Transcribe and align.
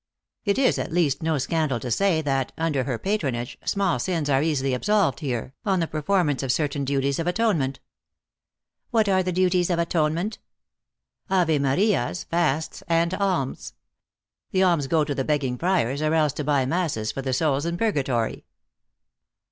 "It 0.45 0.57
is, 0.57 0.79
at 0.79 0.91
least, 0.91 1.21
no 1.21 1.37
scandal 1.37 1.79
to 1.79 1.91
say 1.91 2.23
that, 2.23 2.51
under 2.57 2.85
her 2.85 2.97
patronage, 2.97 3.59
small 3.63 3.99
sins 3.99 4.31
are 4.31 4.41
easily 4.41 4.73
absolved 4.73 5.19
here, 5.19 5.53
on 5.63 5.79
the 5.79 5.85
performance 5.85 6.41
of 6.41 6.51
certain 6.51 6.83
duties 6.83 7.19
of 7.19 7.27
atonement."" 7.27 7.79
What 8.89 9.07
are 9.07 9.21
the 9.21 9.31
duties 9.31 9.69
of 9.69 9.77
atonement?"" 9.77 10.39
Ave 11.29 11.59
Marias, 11.59 12.23
fasts, 12.23 12.81
and 12.87 13.13
alms. 13.13 13.75
The 14.49 14.63
alms 14.63 14.87
go 14.87 15.03
to 15.03 15.13
the 15.13 15.23
begging 15.23 15.55
friars, 15.59 16.01
or 16.01 16.15
else 16.15 16.33
to 16.33 16.43
buy 16.43 16.65
masses 16.65 17.11
for 17.11 17.21
the 17.21 17.31
souls 17.31 17.67
in 17.67 17.77
purgatory." 17.77 18.45